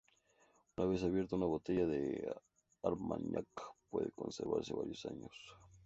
[0.77, 2.35] Una vez abierta, una botella de
[2.81, 3.45] armañac
[3.91, 5.31] puede conservarse varios años.